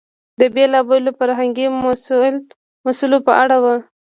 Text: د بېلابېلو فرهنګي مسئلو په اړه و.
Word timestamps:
د 0.39 0.41
بېلابېلو 0.55 1.11
فرهنګي 1.19 1.67
مسئلو 2.87 3.17
په 3.27 3.33
اړه 3.43 3.57
و. 3.63 3.65